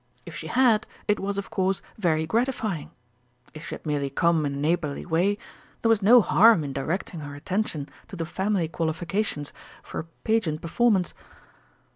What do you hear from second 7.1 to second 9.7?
her attention to the family qualifications